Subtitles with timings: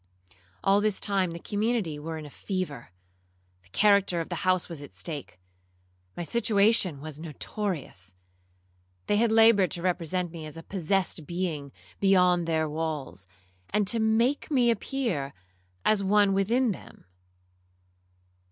[0.63, 4.95] All this time the community were in a fever—the character of the house was at
[4.95, 8.15] stake—my situation was notorious.
[9.05, 13.27] They had laboured to represent me as a possessed being beyond their walls,
[13.69, 15.35] and to make me appear
[15.85, 17.05] as one within them.